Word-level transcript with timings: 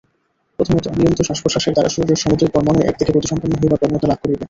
প্রথমত 0.59 0.85
নিয়মিত 0.93 1.19
শ্বাসপ্রশ্বাসের 1.23 1.73
দ্বারা 1.73 1.89
শরীরের 1.89 2.21
সমুদয় 2.23 2.51
পরমাণুই 2.53 2.87
একদিকে 2.87 3.11
গতিসম্পন্ন 3.13 3.53
হইবার 3.53 3.79
প্রবণতা 3.81 4.07
লাভ 4.09 4.19
করিবে। 4.21 4.39